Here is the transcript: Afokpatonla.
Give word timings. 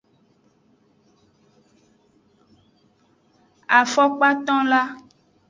Afokpatonla. 3.79 4.81